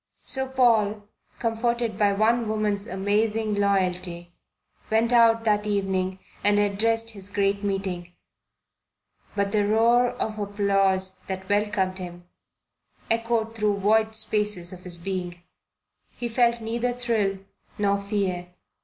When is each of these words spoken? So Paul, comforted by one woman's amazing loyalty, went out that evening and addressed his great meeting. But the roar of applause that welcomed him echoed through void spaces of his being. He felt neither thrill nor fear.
So 0.23 0.49
Paul, 0.49 1.07
comforted 1.37 1.95
by 1.95 2.11
one 2.13 2.49
woman's 2.49 2.87
amazing 2.87 3.53
loyalty, 3.53 4.33
went 4.89 5.13
out 5.13 5.43
that 5.43 5.67
evening 5.67 6.17
and 6.43 6.57
addressed 6.57 7.11
his 7.11 7.29
great 7.29 7.63
meeting. 7.63 8.11
But 9.35 9.51
the 9.51 9.67
roar 9.67 10.07
of 10.13 10.39
applause 10.39 11.19
that 11.27 11.47
welcomed 11.47 11.99
him 11.99 12.25
echoed 13.11 13.53
through 13.53 13.77
void 13.81 14.15
spaces 14.15 14.73
of 14.73 14.85
his 14.85 14.97
being. 14.97 15.43
He 16.09 16.29
felt 16.29 16.61
neither 16.61 16.93
thrill 16.93 17.37
nor 17.77 18.01
fear. 18.01 18.47